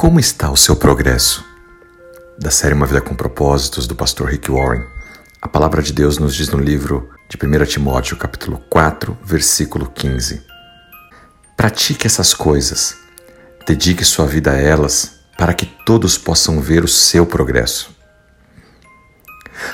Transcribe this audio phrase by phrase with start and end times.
[0.00, 1.44] Como está o seu progresso?
[2.38, 4.86] Da série Uma Vida com Propósitos, do pastor Rick Warren,
[5.42, 10.40] a palavra de Deus nos diz no livro de 1 Timóteo, capítulo 4, versículo 15.
[11.56, 12.94] Pratique essas coisas,
[13.66, 17.90] dedique sua vida a elas, para que todos possam ver o seu progresso.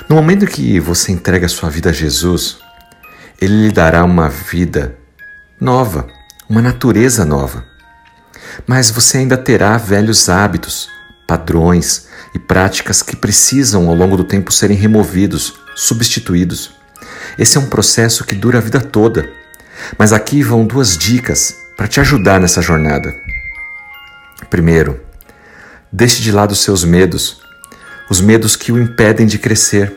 [0.09, 2.57] No momento que você entrega sua vida a Jesus,
[3.39, 4.97] Ele lhe dará uma vida
[5.61, 6.07] nova,
[6.49, 7.74] uma natureza nova
[8.65, 10.89] mas você ainda terá velhos hábitos,
[11.27, 16.71] padrões e práticas que precisam ao longo do tempo serem removidos, substituídos.
[17.37, 19.27] Esse é um processo que dura a vida toda.
[19.97, 23.13] Mas aqui vão duas dicas para te ajudar nessa jornada.
[24.49, 24.99] Primeiro,
[25.91, 27.41] deixe de lado seus medos,
[28.09, 29.93] os medos que o impedem de crescer.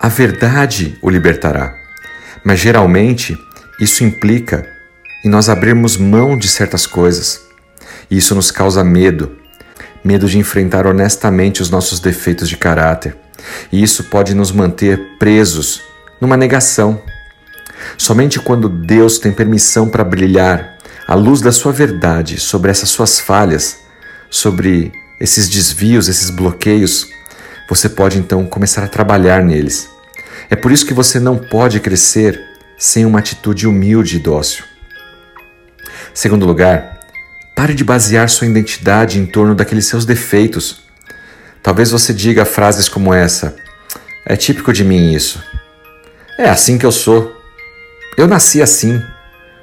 [0.00, 1.74] A verdade o libertará,
[2.44, 3.36] mas geralmente
[3.80, 4.66] isso implica
[5.24, 7.40] em nós abrirmos mão de certas coisas.
[8.10, 9.36] E isso nos causa medo,
[10.02, 13.16] medo de enfrentar honestamente os nossos defeitos de caráter.
[13.70, 15.82] E isso pode nos manter presos
[16.20, 17.00] numa negação.
[17.96, 23.18] Somente quando Deus tem permissão para brilhar a luz da sua verdade sobre essas suas
[23.18, 23.78] falhas,
[24.30, 27.08] sobre esses desvios, esses bloqueios,
[27.68, 29.88] você pode então começar a trabalhar neles.
[30.48, 32.40] É por isso que você não pode crescer
[32.76, 34.69] sem uma atitude humilde e dócil.
[36.12, 37.00] Segundo lugar,
[37.54, 40.82] pare de basear sua identidade em torno daqueles seus defeitos.
[41.62, 43.56] Talvez você diga frases como essa:
[44.26, 45.42] É típico de mim isso.
[46.38, 47.36] É assim que eu sou.
[48.16, 49.02] Eu nasci assim.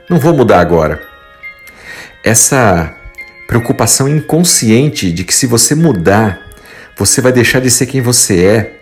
[0.10, 1.02] Não vou mudar agora.
[2.24, 2.94] Essa
[3.48, 6.40] preocupação inconsciente de que se você mudar,
[6.98, 8.80] você vai deixar de ser quem você é,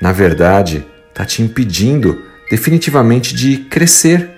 [0.00, 4.30] na verdade, está te impedindo definitivamente de crescer.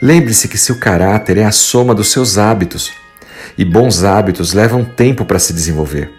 [0.00, 2.92] Lembre-se que seu caráter é a soma dos seus hábitos,
[3.56, 6.10] e bons hábitos levam tempo para se desenvolver.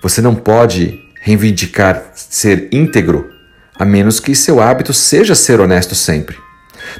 [0.00, 3.30] Você não pode reivindicar ser íntegro
[3.78, 6.38] a menos que seu hábito seja ser honesto sempre.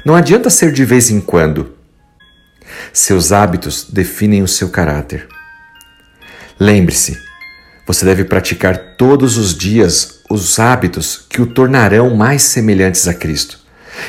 [0.03, 1.73] Não adianta ser de vez em quando.
[2.91, 5.27] Seus hábitos definem o seu caráter.
[6.59, 7.17] Lembre-se,
[7.87, 13.59] você deve praticar todos os dias os hábitos que o tornarão mais semelhantes a Cristo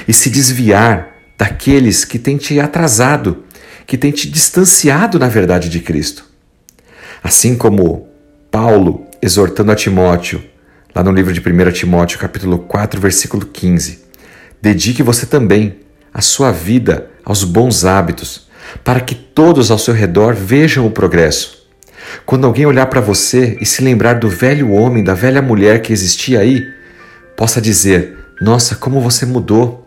[0.09, 3.45] e se desviar daqueles que têm te atrasado,
[3.87, 6.25] que têm te distanciado na verdade de Cristo.
[7.23, 8.09] Assim como
[8.51, 10.43] Paulo exortando a Timóteo,
[10.95, 14.05] lá no livro de 1 Timóteo, capítulo 4, versículo 15,
[14.61, 15.81] dedique você também
[16.13, 18.49] a sua vida aos bons hábitos,
[18.83, 21.67] para que todos ao seu redor vejam o progresso.
[22.25, 25.93] Quando alguém olhar para você e se lembrar do velho homem, da velha mulher que
[25.93, 26.67] existia aí,
[27.37, 29.86] possa dizer: Nossa, como você mudou!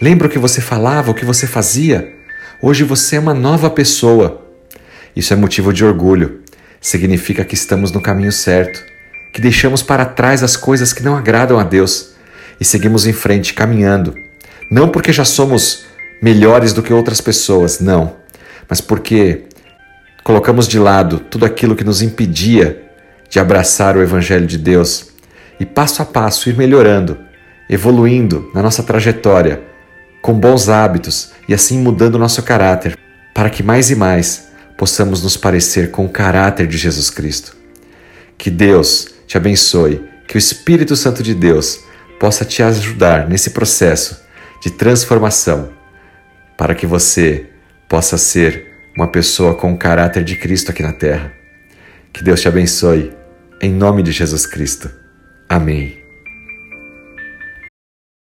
[0.00, 2.12] Lembra o que você falava, o que você fazia?
[2.60, 4.44] Hoje você é uma nova pessoa.
[5.14, 6.40] Isso é motivo de orgulho.
[6.80, 8.82] Significa que estamos no caminho certo,
[9.32, 12.10] que deixamos para trás as coisas que não agradam a Deus
[12.60, 14.14] e seguimos em frente caminhando.
[14.68, 15.84] Não porque já somos
[16.20, 18.16] melhores do que outras pessoas, não,
[18.68, 19.44] mas porque
[20.24, 22.82] colocamos de lado tudo aquilo que nos impedia
[23.30, 25.10] de abraçar o Evangelho de Deus
[25.60, 27.16] e passo a passo ir melhorando,
[27.70, 29.73] evoluindo na nossa trajetória
[30.24, 32.98] com bons hábitos e assim mudando nosso caráter,
[33.34, 37.54] para que mais e mais possamos nos parecer com o caráter de Jesus Cristo.
[38.38, 41.78] Que Deus te abençoe, que o Espírito Santo de Deus
[42.18, 44.18] possa te ajudar nesse processo
[44.62, 45.68] de transformação,
[46.56, 47.44] para que você
[47.86, 51.34] possa ser uma pessoa com o caráter de Cristo aqui na terra.
[52.14, 53.12] Que Deus te abençoe,
[53.60, 54.90] em nome de Jesus Cristo.
[55.46, 56.03] Amém.